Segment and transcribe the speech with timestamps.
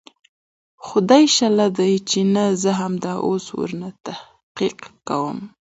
[0.83, 5.37] خو دى شله ديه چې نه زه همدا اوس ورنه تحقيق کوم.